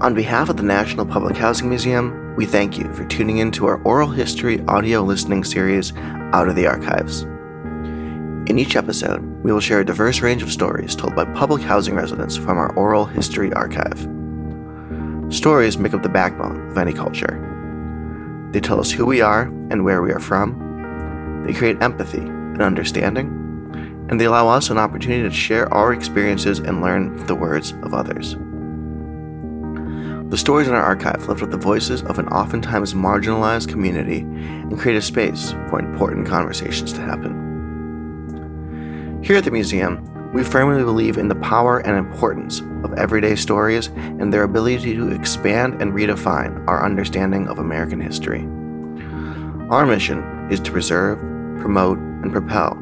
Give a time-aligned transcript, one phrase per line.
[0.00, 3.66] On behalf of the National Public Housing Museum, we thank you for tuning in to
[3.66, 5.92] our oral history audio listening series,
[6.32, 7.22] Out of the Archives.
[7.22, 11.96] In each episode, we will share a diverse range of stories told by public housing
[11.96, 13.98] residents from our oral history archive.
[15.34, 18.48] Stories make up the backbone of any culture.
[18.52, 19.42] They tell us who we are
[19.72, 21.42] and where we are from.
[21.44, 26.60] They create empathy and understanding, and they allow us an opportunity to share our experiences
[26.60, 28.36] and learn the words of others.
[30.28, 34.78] The stories in our archive lift up the voices of an oftentimes marginalized community and
[34.78, 37.46] create a space for important conversations to happen.
[39.24, 40.04] Here at the museum,
[40.34, 45.10] we firmly believe in the power and importance of everyday stories and their ability to
[45.12, 48.42] expand and redefine our understanding of American history.
[49.70, 51.18] Our mission is to preserve,
[51.58, 52.74] promote, and propel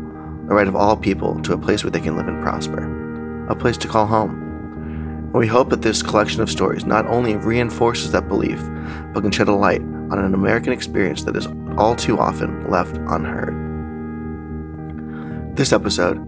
[0.48, 3.54] the right of all people to a place where they can live and prosper, a
[3.54, 4.45] place to call home.
[5.36, 8.58] And we hope that this collection of stories not only reinforces that belief,
[9.12, 12.96] but can shed a light on an American experience that is all too often left
[12.96, 13.52] unheard.
[15.54, 16.18] This episode,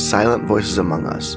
[0.00, 1.36] Silent Voices Among Us,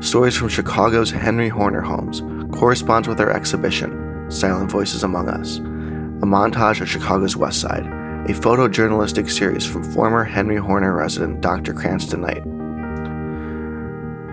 [0.00, 2.22] Stories from Chicago's Henry Horner Homes,
[2.56, 8.32] corresponds with our exhibition, Silent Voices Among Us, a montage of Chicago's West Side, a
[8.32, 11.74] photojournalistic series from former Henry Horner resident Dr.
[11.74, 12.42] Cranston Knight.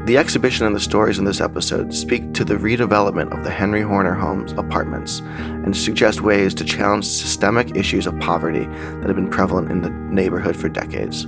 [0.09, 3.83] The exhibition and the stories in this episode speak to the redevelopment of the Henry
[3.83, 9.29] Horner Homes apartments and suggest ways to challenge systemic issues of poverty that have been
[9.29, 11.27] prevalent in the neighborhood for decades.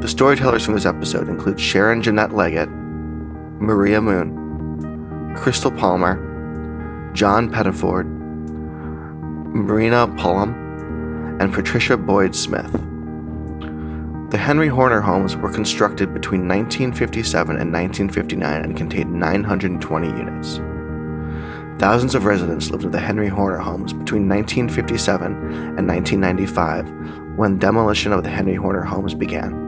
[0.00, 2.70] The storytellers from this episode include Sharon Jeanette Leggitt,
[3.60, 8.06] Maria Moon, Crystal Palmer, John Pettiford,
[9.52, 12.74] Marina Pullom, and Patricia Boyd Smith.
[14.30, 20.60] The Henry Horner homes were constructed between 1957 and 1959 and contained 920 units.
[21.78, 25.26] Thousands of residents lived in the Henry Horner homes between 1957
[25.78, 29.64] and 1995 when demolition of the Henry Horner homes began.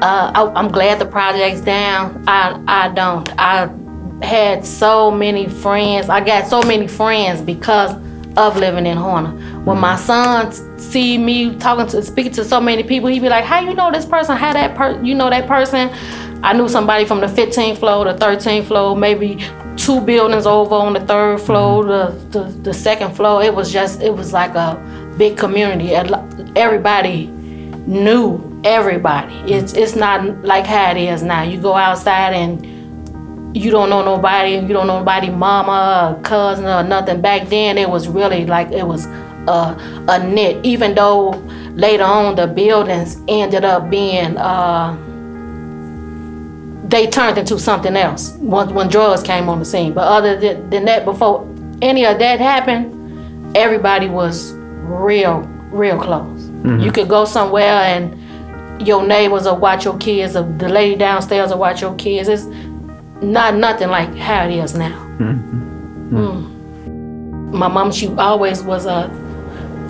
[0.03, 2.22] uh, I, am glad the project's down.
[2.28, 3.29] I, I don't.
[3.40, 3.69] I
[4.25, 6.09] had so many friends.
[6.09, 7.96] I got so many friends because
[8.38, 9.31] of living in Horner.
[9.63, 13.46] When my son see me talking to, speaking to so many people, he be like,
[13.46, 14.35] how you know this person?
[14.38, 15.90] How that per, you know that person?
[16.44, 19.44] I knew somebody from the 15th floor, the 13th floor, maybe
[19.78, 22.29] two buildings over on the third floor, mm-hmm.
[22.31, 23.44] the, the, the second floor.
[23.44, 25.94] It was just, it was like a big community.
[26.56, 27.28] Everybody
[27.88, 29.35] knew everybody.
[29.52, 31.44] It's it's not like how it is now.
[31.44, 32.75] You go outside and
[33.56, 34.56] you don't know nobody.
[34.56, 37.22] You don't know nobody, mama, cousin, or nothing.
[37.22, 40.66] Back then, it was really like it was a, a knit.
[40.66, 41.32] Even though
[41.74, 44.38] later on the buildings ended up being.
[44.38, 44.98] Uh,
[46.88, 49.92] they turned into something else once when drugs came on the scene.
[49.92, 51.52] But other than that, before
[51.82, 55.40] any of that happened, everybody was real,
[55.72, 56.42] real close.
[56.42, 56.82] Mm-hmm.
[56.82, 58.22] You could go somewhere and
[58.88, 62.28] your neighbors will watch your kids, or the lady downstairs will watch your kids.
[62.28, 62.46] It's
[63.31, 64.97] not nothing like how it is now.
[65.18, 66.18] Mm-hmm.
[66.18, 67.53] Mm.
[67.53, 69.09] My mom, she always was a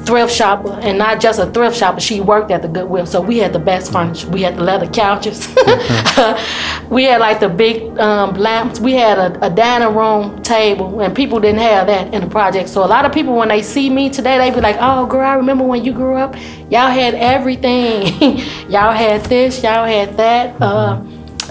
[0.06, 2.00] thrift shopper, and not just a thrift shopper.
[2.00, 4.30] She worked at the Goodwill, so we had the best furniture.
[4.30, 5.48] We had the leather couches.
[6.90, 8.80] we had like the big um, lamps.
[8.80, 12.70] We had a, a, dining room table, and people didn't have that in the project.
[12.70, 15.28] So a lot of people, when they see me today, they be like, "Oh, girl,
[15.28, 16.36] I remember when you grew up.
[16.70, 18.38] Y'all had everything.
[18.70, 19.64] y'all had this.
[19.64, 21.02] Y'all had that." Uh,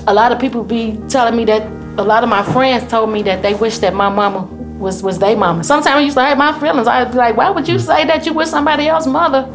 [0.06, 1.62] a lot of people be telling me that.
[1.97, 4.43] A lot of my friends told me that they wish that my mama
[4.79, 5.62] was was their mama.
[5.62, 6.89] Sometimes I used to hurt my feelings.
[6.89, 9.49] I'd be like, why would you say that you wish somebody else's mother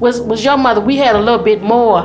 [0.00, 0.80] was was your mother?
[0.80, 2.02] We had a little bit more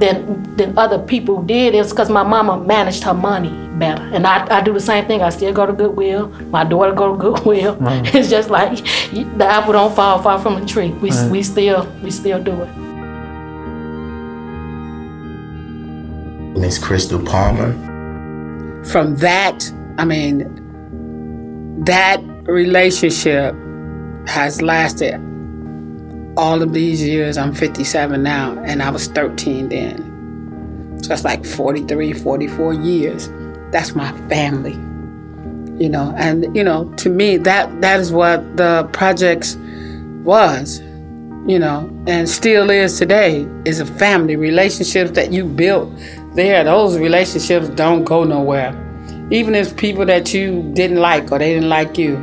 [0.00, 1.74] than than other people did.
[1.74, 5.22] It's because my mama managed her money better, and I, I do the same thing.
[5.22, 6.28] I still go to Goodwill.
[6.50, 7.76] My daughter go to Goodwill.
[7.76, 8.14] Right.
[8.14, 8.78] It's just like
[9.38, 10.90] the apple don't fall far from the tree.
[10.90, 11.30] We right.
[11.30, 12.89] we still we still do it.
[16.56, 17.72] Miss Crystal Palmer.
[18.84, 23.54] From that, I mean, that relationship
[24.26, 25.14] has lasted
[26.36, 27.36] all of these years.
[27.36, 30.98] I'm 57 now, and I was 13 then.
[31.02, 33.30] So it's like 43, 44 years.
[33.70, 34.74] that's my family.
[35.82, 39.56] You know, and you know, to me that that is what the projects
[40.24, 40.80] was,
[41.46, 45.90] you know, and still is today is a family relationships that you built
[46.34, 46.64] there.
[46.64, 48.76] Those relationships don't go nowhere.
[49.30, 52.16] Even if people that you didn't like or they didn't like you,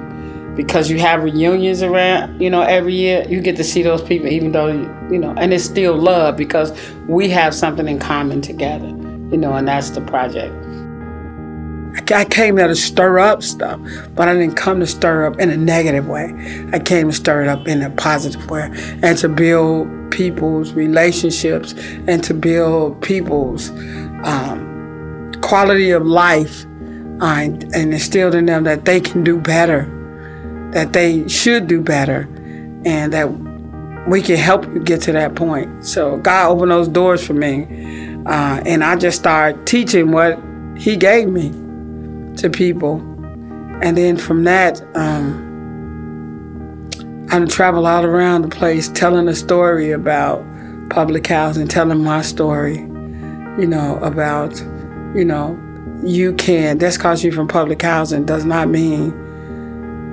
[0.58, 4.28] because you have reunions around, you know, every year, you get to see those people,
[4.28, 4.68] even though,
[5.12, 6.74] you know, and it's still love because
[7.08, 10.54] we have something in common together, you know, and that's the project.
[12.12, 13.80] I came there to stir up stuff,
[14.16, 16.34] but I didn't come to stir up in a negative way.
[16.72, 18.70] I came to stir it up in a positive way
[19.04, 21.74] and to build people's relationships
[22.08, 23.70] and to build people's
[24.24, 26.66] um, quality of life
[27.22, 29.94] uh, and instilled in them that they can do better
[30.72, 32.22] that they should do better
[32.86, 33.28] and that
[34.08, 35.86] we can help you get to that point.
[35.86, 37.64] So God opened those doors for me.
[38.26, 40.40] Uh, and I just started teaching what
[40.78, 41.50] He gave me
[42.38, 42.98] to people.
[43.82, 45.47] And then from that, um,
[47.30, 50.46] I travel all around the place telling a story about
[50.90, 54.58] public housing, telling my story, you know, about,
[55.14, 55.60] you know,
[56.06, 59.12] you can, just because you're from public housing does not mean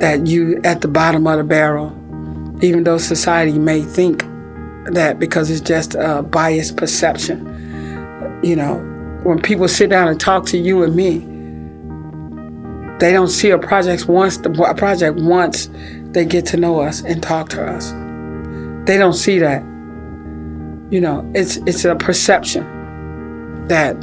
[0.00, 1.92] that you at the bottom of the barrel,
[2.62, 4.24] even though society may think
[4.86, 7.46] that because it's just a biased perception.
[8.42, 8.78] You know,
[9.22, 11.18] when people sit down and talk to you and me,
[12.98, 15.68] they don't see a project once the a project once
[16.14, 17.90] they get to know us and talk to us.
[18.86, 19.62] They don't see that.
[20.90, 23.96] You know, it's it's a perception that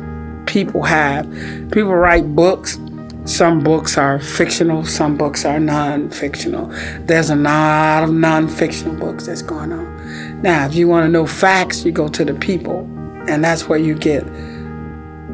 [0.46, 1.26] people have.
[1.72, 2.78] People write books
[3.26, 6.68] some books are fictional, some books are non fictional.
[7.02, 10.42] There's a lot of non fictional books that's going on.
[10.42, 12.80] Now, if you want to know facts, you go to the people,
[13.28, 14.26] and that's where you get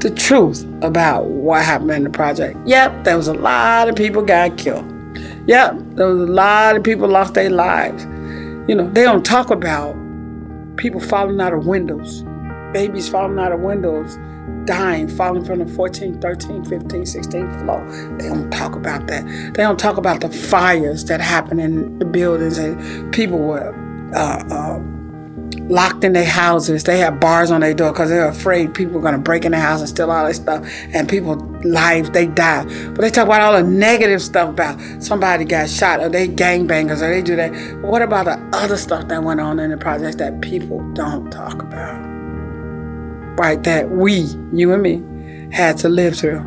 [0.02, 2.60] the truth about what happened in the project.
[2.66, 4.86] Yep, there was a lot of people got killed.
[5.48, 8.04] Yep, there was a lot of people lost their lives.
[8.70, 9.96] You know, they don't talk about
[10.76, 12.24] people falling out of windows,
[12.74, 14.18] babies falling out of windows
[14.68, 18.18] dying, falling from the 14, 13, 15, 16 floor.
[18.20, 19.26] They don't talk about that.
[19.26, 23.74] They don't talk about the fires that happen in the buildings and people were
[24.14, 24.80] uh, uh,
[25.70, 26.84] locked in their houses.
[26.84, 29.52] They had bars on their door because they're afraid people are going to break in
[29.52, 30.68] their house and steal all their stuff.
[30.94, 32.64] And people's lives, they die.
[32.64, 37.02] But they talk about all the negative stuff about somebody got shot or they gangbangers
[37.02, 37.52] or they do that.
[37.82, 41.32] But what about the other stuff that went on in the projects that people don't
[41.32, 42.18] talk about?
[43.38, 46.40] right, that we, you and me, had to live through.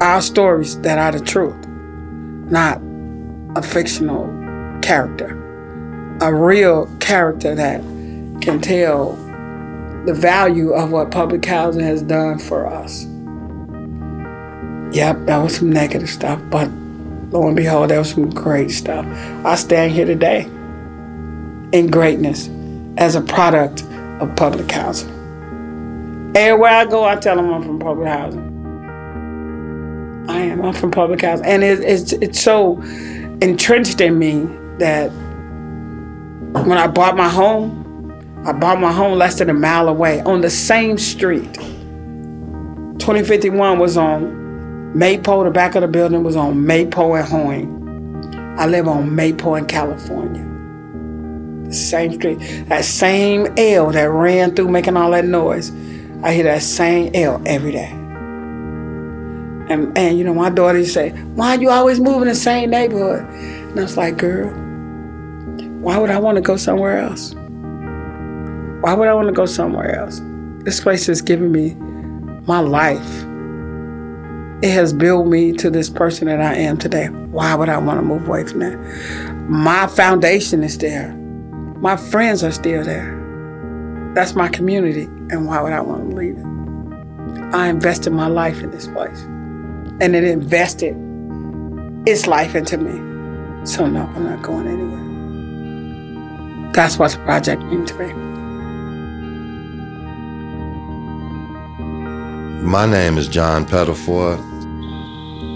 [0.00, 2.80] Our stories that are the truth, not
[3.56, 4.26] a fictional
[4.80, 5.36] character.
[6.22, 7.82] A real character that
[8.40, 9.12] can tell
[10.06, 13.04] the value of what public housing has done for us.
[14.94, 16.68] Yep, that was some negative stuff, but
[17.30, 19.04] lo and behold, that was some great stuff.
[19.44, 20.42] I stand here today
[21.72, 22.48] in greatness
[22.96, 23.84] as a product
[24.20, 25.10] of public housing.
[26.34, 28.50] Everywhere I go, I tell them I'm from public housing.
[30.28, 30.62] I am.
[30.62, 32.80] I'm from public housing, and it, it's it's so
[33.42, 34.46] entrenched in me
[34.78, 35.10] that
[36.52, 37.84] when I bought my home,
[38.44, 41.52] I bought my home less than a mile away on the same street.
[42.98, 45.44] 2051 was on Maypole.
[45.44, 48.56] The back of the building was on Maypole and Hoyne.
[48.58, 50.46] I live on Maypole in California.
[51.68, 55.70] The same street, that same L that ran through making all that noise
[56.22, 57.90] I hear that same L every day.
[59.70, 62.34] And, and you know, my daughter used say, why are you always move in the
[62.34, 63.22] same neighborhood?
[63.22, 64.50] And I was like, girl,
[65.80, 67.34] why would I want to go somewhere else?
[68.80, 70.22] Why would I want to go somewhere else?
[70.64, 71.74] This place has given me
[72.46, 73.26] my life.
[74.62, 77.08] It has built me to this person that I am today.
[77.08, 78.78] Why would I want to move away from that?
[79.50, 81.12] My foundation is there.
[81.76, 83.18] My friends are still there.
[84.14, 87.54] That's my community, and why would I want to leave it?
[87.54, 89.20] I invested my life in this place,
[90.00, 90.96] and it invested
[92.06, 92.92] its life into me.
[93.66, 96.72] So, no, I'm not going anywhere.
[96.72, 98.29] That's what the project means to me.
[102.62, 104.36] My name is John Pettiford.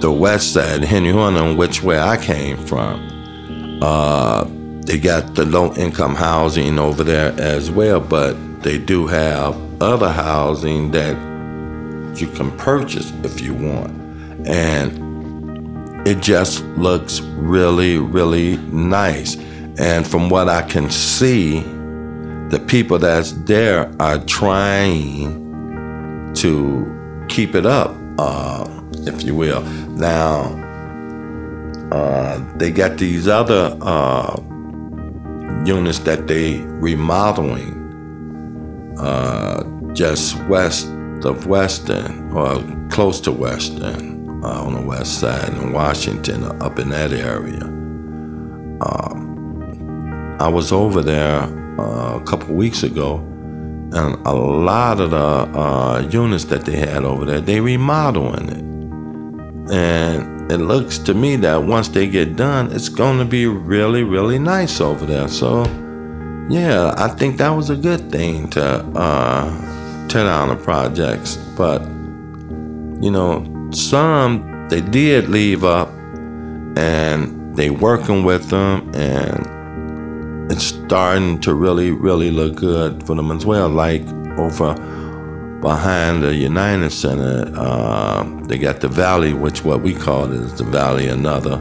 [0.01, 4.45] The west side, Henry Horner, which where I came from, uh,
[4.87, 10.11] they got the low income housing over there as well, but they do have other
[10.11, 11.15] housing that
[12.19, 13.93] you can purchase if you want.
[14.49, 19.37] And it just looks really, really nice.
[19.79, 21.61] And from what I can see,
[22.49, 25.44] the people that's there are trying
[26.35, 27.95] to keep it up.
[28.19, 28.75] Uh,
[29.07, 29.63] if you will.
[29.91, 30.43] Now,
[31.93, 34.37] uh, they got these other uh,
[35.65, 37.81] units that they remodeling
[38.99, 39.63] uh,
[39.93, 40.89] just west
[41.25, 46.91] of Western or close to Western uh, on the west side in Washington, up in
[46.91, 47.63] that area.
[48.83, 51.43] Um, I was over there
[51.81, 53.19] uh, a couple weeks ago,
[53.95, 59.73] and a lot of the uh, units that they had over there, they remodeling it,
[59.73, 64.03] and it looks to me that once they get done, it's going to be really,
[64.03, 65.29] really nice over there.
[65.29, 65.65] So,
[66.51, 71.37] yeah, I think that was a good thing to uh, tear down the projects.
[71.57, 71.81] But,
[73.03, 75.89] you know, some they did leave up
[76.77, 79.54] and they working with them and
[80.51, 83.69] it's starting to really, really look good for them as well.
[83.69, 84.75] Like over
[85.63, 90.65] behind the United Center, uh, they got the Valley, which what we call is the
[90.65, 91.57] Valley, another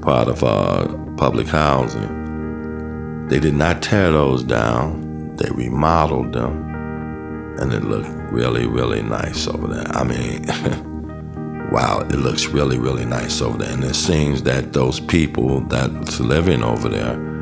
[0.00, 3.28] part of uh, public housing.
[3.28, 5.36] They did not tear those down.
[5.36, 9.86] They remodeled them, and it looked really, really nice over there.
[9.88, 10.46] I mean,
[11.70, 13.72] wow, it looks really, really nice over there.
[13.72, 17.33] And it seems that those people that's living over there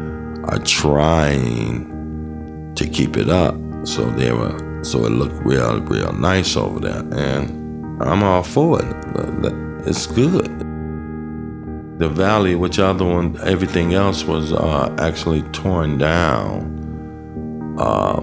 [0.45, 1.89] are trying
[2.75, 3.55] to keep it up.
[3.85, 7.01] So they were, so it looked real, real nice over there.
[7.01, 8.97] And I'm all for it.
[9.87, 10.49] It's good.
[11.99, 18.21] The valley, which other one, everything else was uh, actually torn down uh,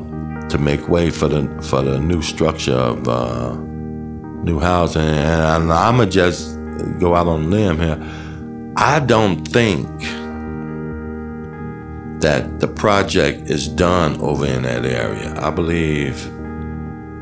[0.49, 3.55] to make way for the for the new structure of uh,
[4.43, 5.01] new housing.
[5.01, 6.57] And I'ma just
[6.99, 7.99] go out on a limb here.
[8.75, 9.87] I don't think
[12.21, 15.33] that the project is done over in that area.
[15.39, 16.29] I believe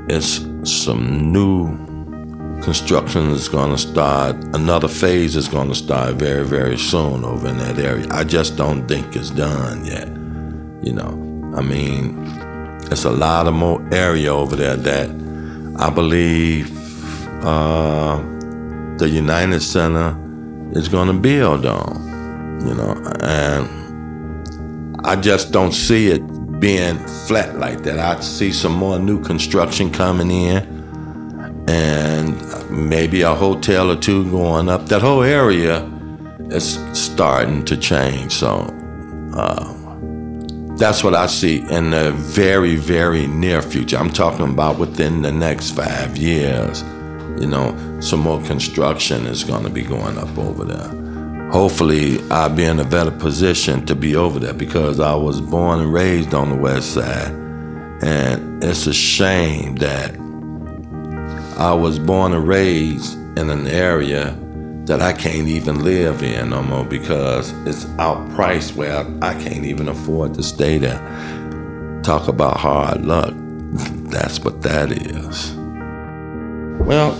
[0.09, 1.87] it's some new
[2.61, 4.35] construction is going to start.
[4.55, 8.07] Another phase is going to start very, very soon over in that area.
[8.11, 10.07] I just don't think it's done yet.
[10.83, 12.23] You know, I mean,
[12.91, 15.09] it's a lot of more area over there that
[15.79, 16.71] I believe
[17.43, 18.17] uh,
[18.97, 20.17] the United Center
[20.71, 22.05] is going to build on.
[22.65, 23.76] You know, and
[25.03, 27.99] I just don't see it being flat like that.
[27.99, 34.69] I see some more new construction coming in and maybe a hotel or two going
[34.69, 34.87] up.
[34.87, 35.83] That whole area
[36.49, 38.31] is starting to change.
[38.31, 38.73] So
[39.35, 39.73] uh,
[40.77, 43.97] that's what I see in the very, very near future.
[43.97, 46.81] I'm talking about within the next five years.
[47.39, 51.06] You know, some more construction is going to be going up over there
[51.51, 55.79] hopefully I'll be in a better position to be over there because I was born
[55.79, 57.31] and raised on the west side.
[58.01, 60.15] And it's a shame that
[61.57, 64.37] I was born and raised in an area
[64.85, 69.89] that I can't even live in no more because it's outpriced where I can't even
[69.89, 70.99] afford to stay there.
[72.03, 73.33] Talk about hard luck.
[74.11, 75.53] That's what that is.
[76.85, 77.13] Well,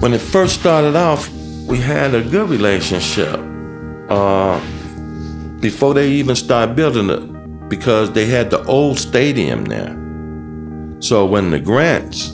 [0.00, 1.30] when it first started off,
[1.68, 3.43] we had a good relationship
[4.08, 4.60] uh,
[5.60, 9.96] before they even started building it because they had the old stadium there.
[11.00, 12.30] So when the grants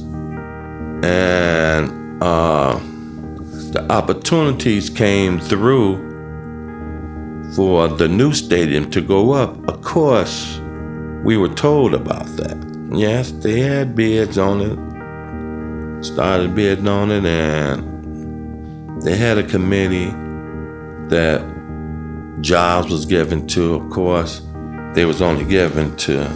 [1.03, 2.79] and uh,
[3.73, 6.09] the opportunities came through
[7.55, 10.59] for the new stadium to go up, of course,
[11.25, 12.57] we were told about that.
[12.93, 20.11] Yes, they had bids on it, started bidding on it, and they had a committee
[21.09, 21.60] that
[22.41, 24.43] jobs was given to, of course,
[24.95, 26.29] they was only given to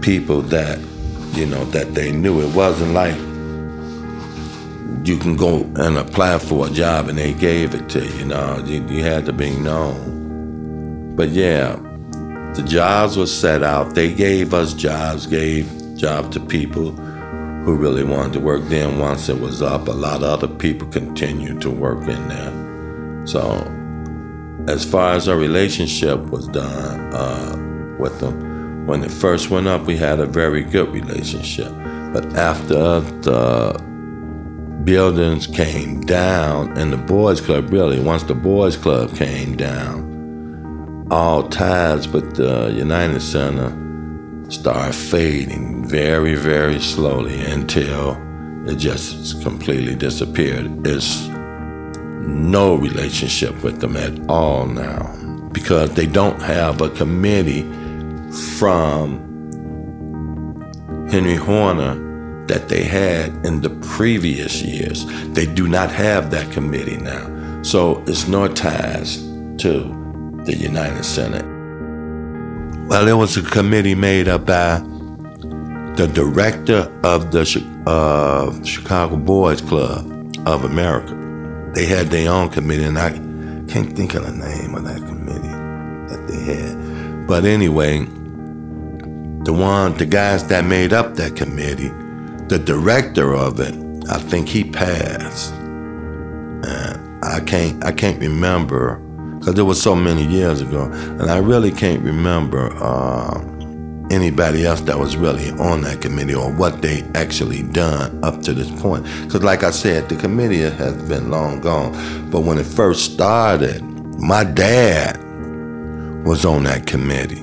[0.00, 0.78] people that,
[1.32, 2.40] you know, that they knew.
[2.40, 3.16] It wasn't like
[5.06, 8.18] you can go and apply for a job and they gave it to you.
[8.18, 11.14] You know, you, you had to be known.
[11.16, 11.76] But yeah,
[12.54, 13.94] the jobs were set out.
[13.94, 18.62] They gave us jobs, gave job to people who really wanted to work.
[18.64, 23.26] Then once it was up, a lot of other people continued to work in there.
[23.26, 23.40] So
[24.68, 29.82] as far as our relationship was done uh, with them, when it first went up,
[29.86, 31.72] we had a very good relationship.
[32.12, 33.82] But after the
[34.84, 41.48] buildings came down and the boys club really, once the boys club came down, all
[41.48, 43.70] ties with the United Center
[44.50, 48.16] started fading very, very slowly until
[48.66, 50.86] it just completely disappeared.
[50.86, 51.28] It's
[52.26, 55.14] no relationship with them at all now
[55.52, 57.62] because they don't have a committee
[58.58, 59.20] from
[61.10, 61.94] Henry Horner
[62.46, 65.06] that they had in the previous years.
[65.32, 67.62] They do not have that committee now.
[67.62, 69.18] So it's no ties
[69.58, 71.42] to the United Center.
[72.88, 74.80] Well, it was a committee made up by
[75.96, 77.42] the director of the
[77.86, 80.10] uh, Chicago Boys Club
[80.46, 81.23] of America.
[81.74, 83.10] They had their own committee, and I
[83.72, 85.48] can't think of the name of that committee
[86.08, 87.26] that they had.
[87.26, 88.04] But anyway,
[89.44, 91.88] the one, the guys that made up that committee,
[92.48, 93.74] the director of it,
[94.08, 95.52] I think he passed.
[95.52, 99.00] And I can't, I can't remember
[99.38, 103.38] because it was so many years ago, and I really can't remember uh,
[104.14, 108.52] anybody else that was really on that committee or what they actually done up to
[108.52, 109.04] this point.
[109.22, 111.92] Because, like I said, the committee has been long gone.
[112.30, 113.82] But when it first started,
[114.18, 115.18] my dad
[116.24, 117.40] was on that committee.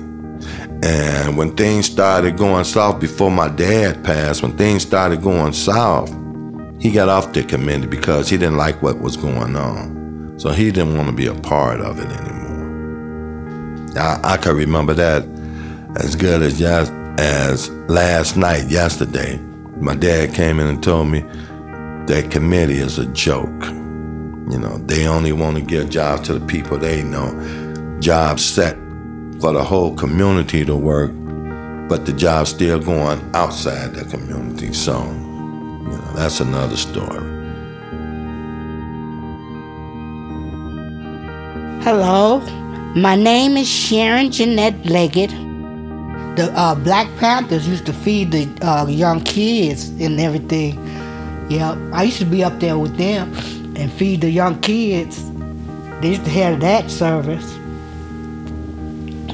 [0.84, 6.10] And when things started going south before my dad passed, when things started going south,
[6.80, 10.34] he got off the committee because he didn't like what was going on.
[10.38, 12.42] So he didn't want to be a part of it anymore.
[13.96, 15.31] I, I can remember that
[15.96, 19.38] as good as just as last night, yesterday.
[19.76, 21.20] My dad came in and told me
[22.06, 23.64] that committee is a joke.
[24.50, 28.74] You know, they only want to give jobs to the people they know, jobs set
[29.40, 31.10] for the whole community to work,
[31.88, 34.72] but the job's still going outside the community.
[34.72, 37.28] So, you know, that's another story.
[41.82, 42.38] Hello,
[42.94, 45.51] my name is Sharon Jeanette Leggitt.
[46.36, 50.78] The uh, Black Panthers used to feed the uh, young kids and everything.
[51.50, 53.34] Yeah, I used to be up there with them
[53.76, 55.30] and feed the young kids.
[56.00, 57.58] They used to have that service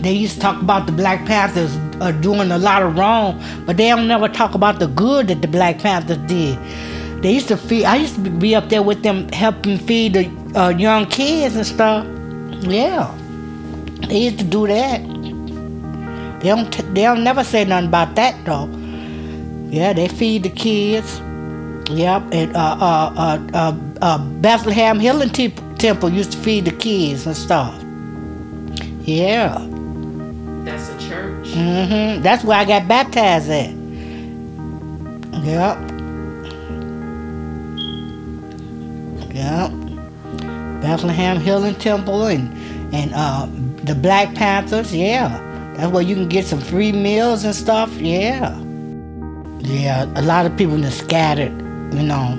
[0.02, 3.76] they used to talk about the Black Panthers are doing a lot of wrong, but
[3.76, 6.58] they don't never talk about the good that the Black Panthers did.
[7.22, 7.84] They used to feed.
[7.84, 11.66] I used to be up there with them, helping feed the uh, young kids and
[11.66, 12.06] stuff.
[12.62, 13.12] Yeah,
[14.08, 15.17] they used to do that.
[16.40, 16.72] They don't.
[16.72, 18.66] T- they don't never say nothing about that though.
[19.70, 21.20] Yeah, they feed the kids.
[21.90, 27.26] Yep, and uh, uh, uh, uh, uh Bethlehem Healing Temple used to feed the kids
[27.26, 27.74] and stuff.
[29.02, 29.56] Yeah.
[30.64, 31.48] That's a church.
[31.48, 32.22] Mm-hmm.
[32.22, 33.70] That's where I got baptized at.
[35.44, 35.78] Yep.
[39.34, 39.88] Yep.
[40.82, 42.52] Bethlehem Healing Temple and
[42.94, 43.46] and uh,
[43.84, 44.94] the Black Panthers.
[44.94, 45.28] Yeah,
[45.78, 47.92] that's where you can get some free meals and stuff.
[47.98, 48.58] Yeah.
[49.60, 51.52] Yeah, a lot of people are scattered.
[51.94, 52.36] You know,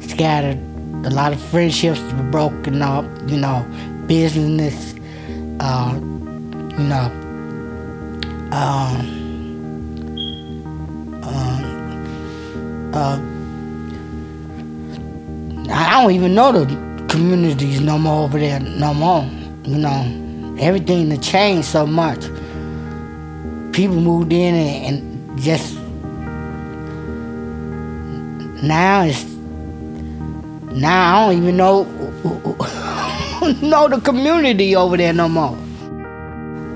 [0.00, 0.58] scattered.
[1.06, 3.04] A lot of friendships were broken up.
[3.28, 3.64] You know,
[4.08, 4.96] business.
[5.60, 7.12] Uh, you know,
[8.50, 8.96] um,
[11.22, 13.20] um, uh,
[15.70, 19.22] I don't even know the communities no more over there no more.
[19.62, 22.24] You know, everything has changed so much.
[23.78, 25.78] People moved in and, and just
[28.60, 29.24] now it's
[30.72, 31.84] now I don't even know
[33.62, 35.56] know the community over there no more.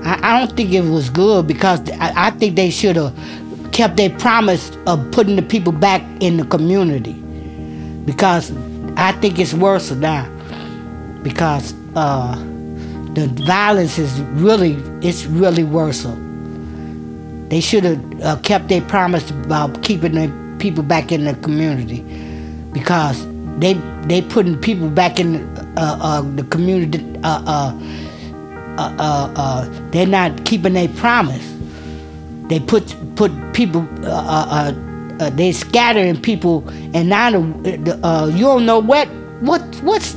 [0.05, 3.13] I, I don't think it was good because I, I think they should have
[3.73, 7.21] kept their promise of putting the people back in the community.
[8.05, 8.53] Because
[8.95, 10.29] I think it's worse now.
[11.21, 12.37] Because uh,
[13.13, 16.05] the violence is really, it's really worse.
[17.53, 21.99] They should have uh, kept their promise about keeping the people back in the community.
[22.71, 23.27] Because
[23.59, 23.73] they
[24.07, 25.35] they putting people back in
[25.77, 27.77] uh, uh, the community uh, uh,
[28.79, 31.47] uh, they're not keeping their promise.
[32.49, 33.81] They put put people.
[35.33, 39.07] They scattering people, and now the, you don't know what
[39.41, 40.15] what what's.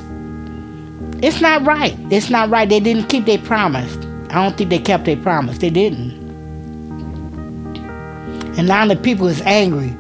[1.23, 1.95] It's not right.
[2.11, 2.67] It's not right.
[2.67, 3.95] They didn't keep their promise.
[4.31, 5.59] I don't think they kept their promise.
[5.59, 6.26] They didn't.
[8.57, 9.95] And now the people is angry.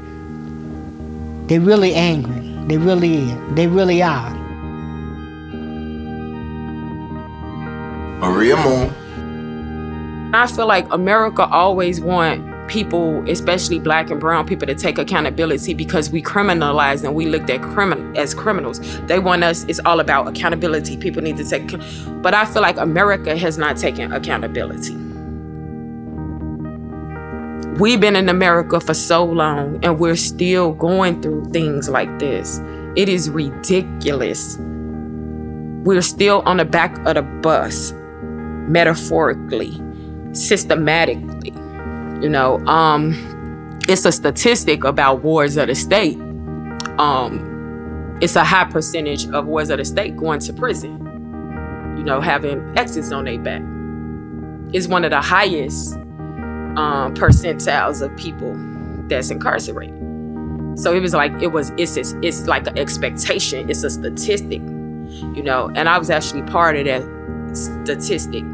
[1.47, 2.40] They really angry.
[2.66, 4.35] They really They really are.
[8.19, 8.95] Maria Moon.
[10.35, 15.75] I feel like America always want people, especially black and brown people, to take accountability
[15.75, 18.81] because we criminalized and we looked at crimin- as criminals.
[19.03, 20.97] They want us, it's all about accountability.
[20.97, 21.71] People need to take,
[22.23, 25.06] but I feel like America has not taken accountability.
[27.78, 32.58] We've been in America for so long and we're still going through things like this.
[32.96, 34.56] It is ridiculous.
[35.84, 37.92] We're still on the back of the bus
[38.66, 39.78] metaphorically,
[40.32, 41.52] systematically.
[42.22, 46.16] You know, um, it's a statistic about wars of the state.
[46.96, 50.96] Um, it's a high percentage of wars of the state going to prison.
[51.98, 53.60] You know, having exits on their back.
[54.72, 55.98] It's one of the highest
[56.76, 58.54] um, percentiles of people
[59.08, 60.06] that's incarcerated.
[60.78, 63.70] So it was like it was it's it's, it's like an expectation.
[63.70, 65.70] It's a statistic, you know.
[65.74, 68.44] And I was actually part of that statistic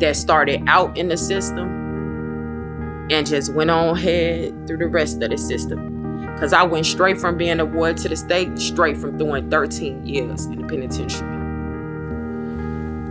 [0.00, 5.30] that started out in the system and just went on ahead through the rest of
[5.30, 5.94] the system.
[6.40, 10.04] Cause I went straight from being a ward to the state, straight from doing 13
[10.06, 11.28] years in the penitentiary.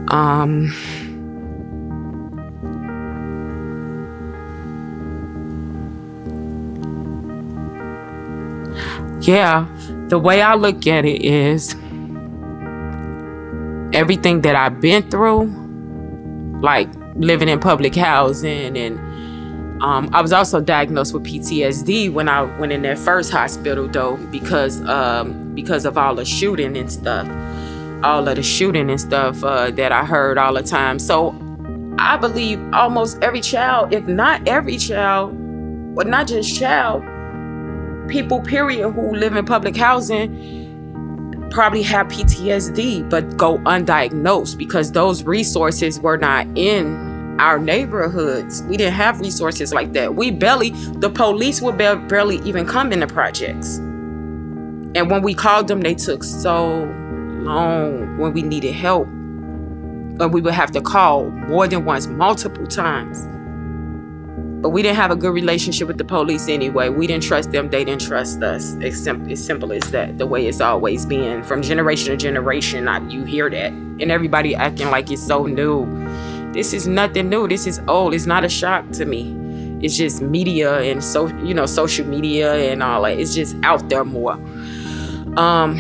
[0.10, 1.15] Um
[9.28, 9.68] yeah,
[10.08, 11.74] the way I look at it is
[13.94, 15.46] everything that I've been through,
[16.62, 19.00] like living in public housing and
[19.82, 24.16] um, I was also diagnosed with PTSD when I went in that first hospital though
[24.32, 27.28] because um, because of all the shooting and stuff,
[28.04, 30.98] all of the shooting and stuff uh, that I heard all the time.
[30.98, 31.36] So
[32.00, 35.34] I believe almost every child, if not every child,
[35.94, 37.04] but not just child,
[38.08, 40.64] people period who live in public housing
[41.52, 48.64] probably have PTSD but go undiagnosed because those resources were not in our neighborhoods.
[48.64, 50.16] We didn't have resources like that.
[50.16, 53.78] We barely, the police would barely even come into projects.
[53.78, 56.84] And when we called them, they took so
[57.42, 59.08] long when we needed help.
[60.18, 63.28] But we would have to call more than once, multiple times.
[64.66, 66.90] But we didn't have a good relationship with the police anyway.
[66.90, 68.74] We didn't trust them, they didn't trust us.
[68.82, 71.44] It's, sim- it's simple as that, the way it's always been.
[71.44, 73.72] From generation to generation, I, you hear that.
[73.72, 75.86] And everybody acting like it's so new.
[76.52, 77.48] This is nothing new.
[77.48, 78.16] This is old.
[78.16, 79.38] It's not a shock to me.
[79.84, 83.20] It's just media and so you know, social media and all that.
[83.20, 84.34] It's just out there more.
[85.38, 85.78] Um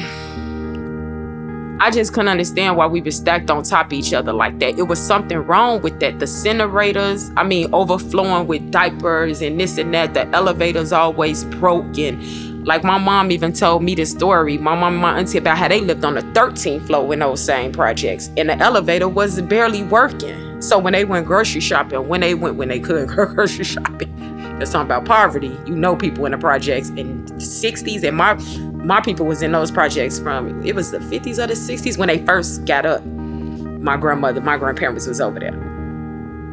[1.77, 4.79] I just couldn't understand why we were stacked on top of each other like that.
[4.79, 6.19] It was something wrong with that.
[6.19, 10.13] The incinerators, I mean, overflowing with diapers and this and that.
[10.13, 12.63] The elevators always broken.
[12.63, 15.67] Like my mom even told me the story, my mom and my auntie, about how
[15.67, 18.31] they lived on the 13th floor in those same projects.
[18.37, 20.61] And the elevator was barely working.
[20.61, 24.15] So when they went grocery shopping, when they went, when they could go grocery shopping,
[24.57, 25.55] that's talking about poverty.
[25.65, 28.35] You know people in the projects in the 60s and my
[28.85, 32.07] my people was in those projects from it was the 50s or the 60s when
[32.07, 33.03] they first got up.
[33.03, 35.53] My grandmother, my grandparents was over there.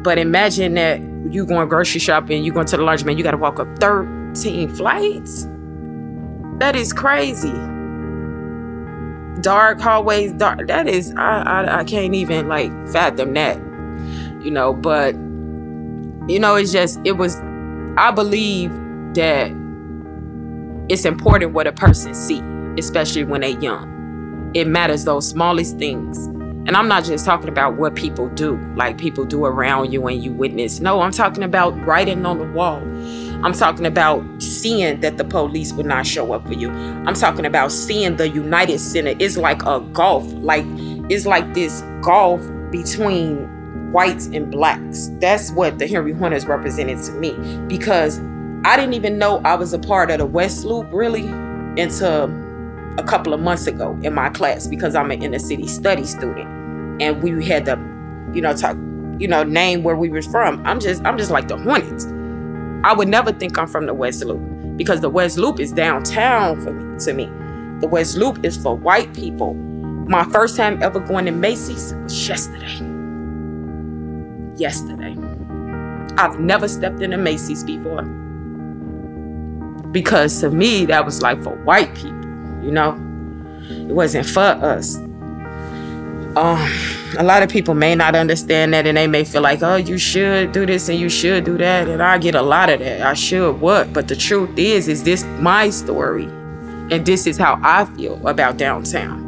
[0.03, 0.99] But imagine that
[1.31, 4.67] you going grocery shopping, you going to the laundromat, you got to walk up 13
[4.69, 5.47] flights.
[6.57, 7.53] That is crazy.
[9.41, 10.67] Dark hallways, dark.
[10.67, 13.57] That is, I, I, I can't even like fathom that,
[14.43, 14.73] you know.
[14.73, 15.13] But
[16.27, 17.35] you know, it's just, it was.
[17.95, 18.71] I believe
[19.13, 19.51] that
[20.93, 22.39] it's important what a person see,
[22.77, 24.51] especially when they're young.
[24.53, 26.27] It matters those smallest things.
[26.65, 30.23] And I'm not just talking about what people do, like people do around you and
[30.23, 30.79] you witness.
[30.81, 32.77] No, I'm talking about writing on the wall.
[33.43, 36.69] I'm talking about seeing that the police would not show up for you.
[36.69, 39.15] I'm talking about seeing the United Center.
[39.17, 40.63] is like a gulf, like
[41.09, 45.09] it's like this gulf between whites and blacks.
[45.13, 47.33] That's what the Henry Horners represented to me
[47.67, 48.19] because
[48.65, 51.27] I didn't even know I was a part of the West Loop really
[51.81, 52.31] until
[52.97, 56.47] a couple of months ago in my class because I'm an inner city study student,
[57.01, 57.71] and we had to,
[58.33, 58.77] you know, talk,
[59.19, 60.65] you know, name where we was from.
[60.65, 62.05] I'm just, I'm just like the Hornets.
[62.85, 66.61] I would never think I'm from the West Loop because the West Loop is downtown
[66.61, 66.99] for me.
[67.03, 67.25] To me,
[67.81, 69.55] the West Loop is for white people.
[70.07, 72.79] My first time ever going to Macy's was yesterday.
[74.55, 75.17] Yesterday.
[76.17, 78.22] I've never stepped in a Macy's before
[79.93, 82.23] because to me that was like for white people
[82.63, 82.93] you know?
[83.69, 84.95] It wasn't for us.
[86.35, 86.71] Um,
[87.17, 89.99] a lot of people may not understand that and they may feel like oh you
[89.99, 93.01] should do this and you should do that and i get a lot of that.
[93.01, 93.93] I should what?
[93.93, 96.25] But the truth is is this my story
[96.89, 99.21] and this is how i feel about downtown.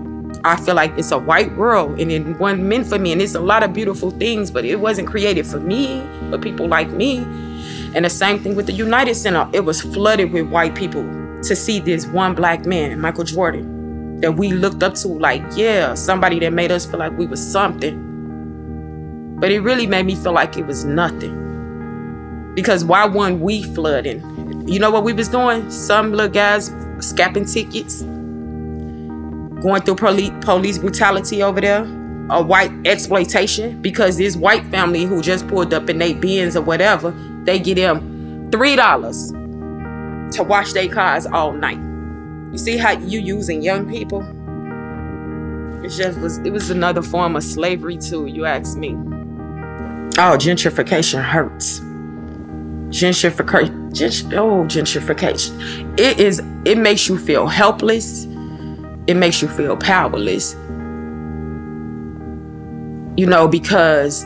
[0.43, 3.35] I feel like it's a white world and it wasn't meant for me and it's
[3.35, 6.01] a lot of beautiful things but it wasn't created for me
[6.31, 7.19] for people like me
[7.95, 9.49] and the same thing with the United Center.
[9.53, 11.03] It was flooded with white people
[11.43, 15.93] to see this one black man, Michael Jordan, that we looked up to like, yeah,
[15.93, 19.37] somebody that made us feel like we was something.
[19.39, 22.53] But it really made me feel like it was nothing.
[22.53, 24.67] Because why weren't we flooding?
[24.67, 25.71] You know what we was doing?
[25.71, 28.01] Some little guys scapping tickets,
[29.61, 31.83] going through poli- police brutality over there,
[32.29, 36.61] a white exploitation because this white family who just pulled up in their Benz or
[36.61, 37.13] whatever
[37.45, 39.31] they get them three dollars
[40.35, 41.79] to wash their cars all night.
[42.51, 44.21] You see how you using young people?
[45.83, 48.95] It just was it was another form of slavery too, you ask me.
[50.17, 51.81] Oh, gentrification hurts.
[52.89, 55.99] Gentrification, gent- oh, gentrification.
[55.99, 56.41] It is.
[56.63, 58.25] It makes you feel helpless.
[59.07, 60.53] It makes you feel powerless.
[63.17, 64.25] You know, because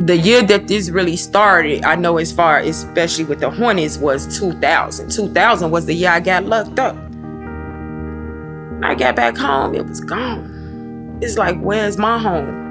[0.00, 4.38] the year that this really started, I know as far, especially with the Hornets, was
[4.38, 5.08] 2000.
[5.10, 6.96] 2000 was the year I got locked up.
[8.82, 11.18] I got back home, it was gone.
[11.22, 12.62] It's like, where's my home?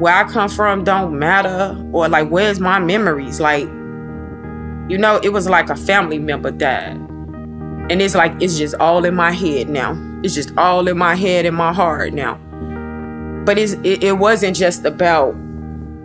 [0.00, 3.38] Where I come from don't matter, or like, where's my memories?
[3.38, 3.64] Like,
[4.88, 6.96] you know, it was like a family member died.
[7.90, 9.96] And it's like, it's just all in my head now.
[10.22, 12.36] It's just all in my head and my heart now.
[13.44, 15.34] But it's, it, it wasn't just about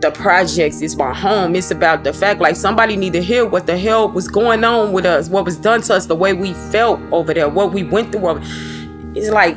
[0.04, 1.56] the projects is my home.
[1.56, 4.92] It's about the fact like somebody need to hear what the hell was going on
[4.92, 7.84] with us, what was done to us, the way we felt over there, what we
[7.84, 8.42] went through.
[9.16, 9.56] It's like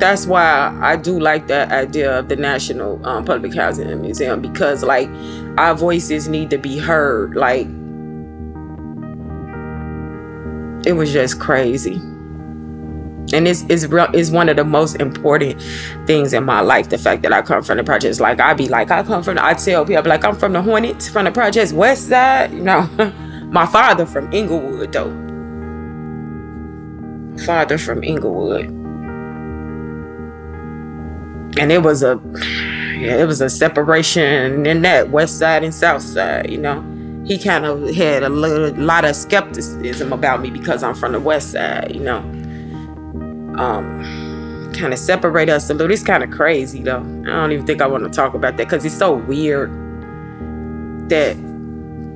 [0.00, 4.82] that's why I do like that idea of the National um, Public Housing Museum because
[4.82, 5.08] like
[5.56, 7.36] our voices need to be heard.
[7.36, 7.68] Like
[10.84, 12.02] it was just crazy
[13.32, 15.60] and it's real is one of the most important
[16.06, 16.88] things in my life.
[16.88, 19.38] The fact that I come from the projects, like I be like I come from.
[19.38, 22.52] I tell people like I'm from the Hornets, from the projects West Side.
[22.52, 22.82] You know,
[23.50, 25.10] my father from Englewood though.
[27.44, 28.66] Father from Englewood,
[31.58, 32.20] and it was a
[32.98, 36.50] yeah, it was a separation in that West Side and South Side.
[36.50, 36.86] You know.
[37.22, 41.20] He kind of had a little, lot of skepticism about me because I'm from the
[41.20, 42.39] West Side, you know
[43.60, 45.92] um kind of separate us a little.
[45.92, 47.00] It's kind of crazy though.
[47.00, 49.70] I don't even think I want to talk about that because it's so weird
[51.10, 51.36] that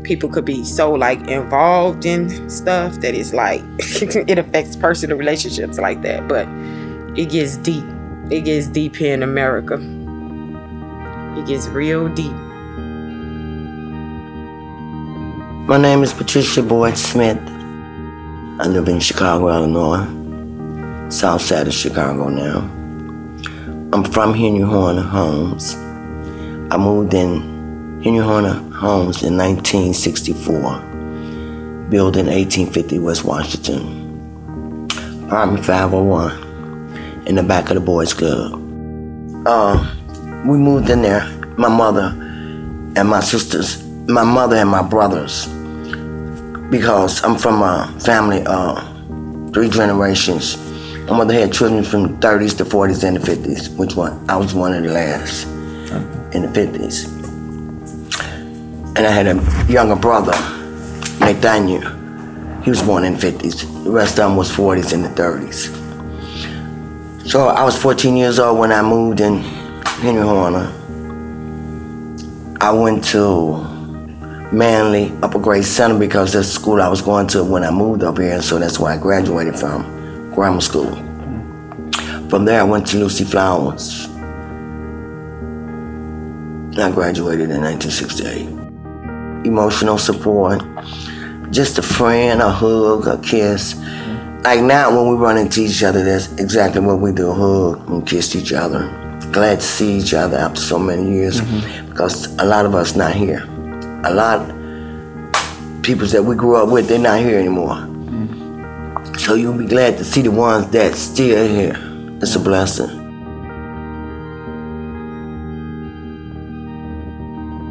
[0.04, 5.78] people could be so like involved in stuff that it's like it affects personal relationships
[5.78, 6.26] like that.
[6.28, 6.48] But
[7.18, 7.84] it gets deep.
[8.30, 9.74] It gets deep here in America.
[11.38, 12.32] It gets real deep.
[15.66, 17.40] My name is Patricia Boyd Smith.
[18.60, 20.23] I live in Chicago, Illinois
[21.14, 22.58] south side of Chicago now.
[23.92, 25.76] I'm from Henry Horner Homes.
[26.72, 30.50] I moved in Henry Horner Homes in 1964,
[31.88, 34.88] built in 1850 West Washington.
[35.26, 38.54] Apartment 501 in the back of the Boys Club.
[39.46, 39.94] Uh,
[40.44, 41.24] we moved in there,
[41.56, 42.12] my mother
[42.96, 45.46] and my sisters, my mother and my brothers,
[46.70, 48.82] because I'm from a family of
[49.54, 50.56] three generations
[51.06, 54.24] my mother had children from the 30s, the 40s, and the 50s, which one?
[54.28, 55.44] I was one of the last
[56.34, 57.06] in the 50s.
[58.96, 59.34] And I had a
[59.70, 60.32] younger brother,
[61.20, 61.82] Nathaniel.
[62.62, 63.84] He was born in the 50s.
[63.84, 65.68] The rest of them was 40s and the 30s.
[67.28, 69.42] So I was 14 years old when I moved in
[70.00, 70.72] Henry Horner.
[72.62, 73.58] I went to
[74.52, 78.02] Manley Upper Grade Center because that's the school I was going to when I moved
[78.02, 79.93] up here, and so that's where I graduated from
[80.34, 80.94] grammar school.
[82.28, 84.08] From there, I went to Lucy Flowers.
[86.76, 89.46] I graduated in 1968.
[89.46, 90.60] Emotional support,
[91.50, 93.76] just a friend, a hug, a kiss.
[94.42, 98.04] Like now, when we run into each other, that's exactly what we do hug and
[98.06, 98.88] kiss each other.
[99.30, 101.90] Glad to see each other after so many years mm-hmm.
[101.90, 103.44] because a lot of us not here.
[104.04, 107.93] A lot of people that we grew up with, they're not here anymore.
[109.24, 111.78] So you'll be glad to see the ones that still here.
[112.20, 112.90] It's a blessing.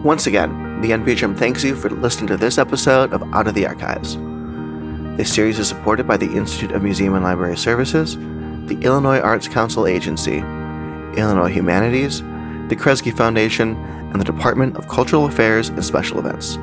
[0.03, 3.67] Once again, the NPHM thanks you for listening to this episode of Out of the
[3.67, 4.17] Archives.
[5.15, 8.17] This series is supported by the Institute of Museum and Library Services,
[8.65, 12.21] the Illinois Arts Council Agency, Illinois Humanities,
[12.69, 13.75] the Kresge Foundation,
[14.11, 16.57] and the Department of Cultural Affairs and Special Events.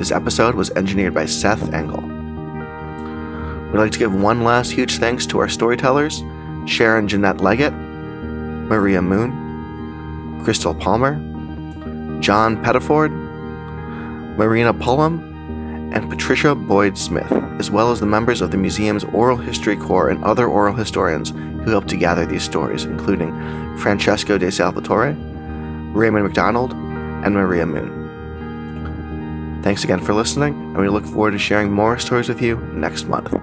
[0.00, 2.13] This episode was engineered by Seth Engel.
[3.74, 6.22] We'd like to give one last huge thanks to our storytellers
[6.64, 11.16] Sharon Jeanette Leggitt, Maria Moon, Crystal Palmer,
[12.20, 13.10] John Pettiford,
[14.36, 15.18] Marina Pullom,
[15.92, 20.10] and Patricia Boyd Smith, as well as the members of the museum's Oral History Corps
[20.10, 23.32] and other oral historians who helped to gather these stories, including
[23.78, 25.16] Francesco de Salvatore,
[25.92, 29.60] Raymond McDonald, and Maria Moon.
[29.64, 33.08] Thanks again for listening, and we look forward to sharing more stories with you next
[33.08, 33.34] month.